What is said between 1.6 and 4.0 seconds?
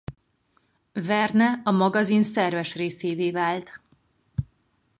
a magazin szerves részévé vált.